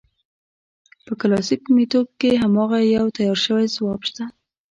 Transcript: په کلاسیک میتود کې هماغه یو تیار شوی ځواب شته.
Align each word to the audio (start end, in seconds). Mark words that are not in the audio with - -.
په 1.05 1.13
کلاسیک 1.21 1.63
میتود 1.75 2.07
کې 2.19 2.31
هماغه 2.43 2.79
یو 2.95 3.05
تیار 3.17 3.37
شوی 3.45 3.65
ځواب 3.75 4.01
شته. 4.09 4.23